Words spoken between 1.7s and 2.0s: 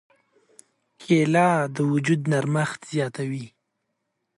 د